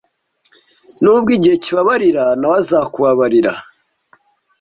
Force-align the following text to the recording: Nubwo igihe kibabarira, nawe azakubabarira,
Nubwo 1.01 1.29
igihe 1.37 1.55
kibabarira, 1.63 2.23
nawe 2.39 2.55
azakubabarira, 2.61 3.53